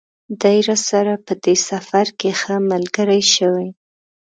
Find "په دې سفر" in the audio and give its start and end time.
1.25-2.05